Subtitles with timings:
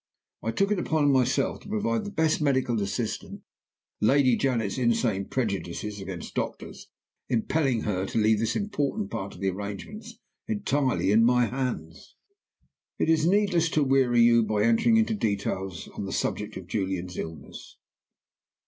[0.41, 3.41] I took it on myself to provide the best medical assistance,
[4.01, 6.87] Lady Janet's insane prejudices against doctors
[7.29, 10.15] impelling her to leave this important part of the arrangements
[10.47, 12.15] entirely in my hands.
[12.97, 17.19] "It is needless to weary you by entering into details on the subject of Julian's
[17.19, 17.77] illness.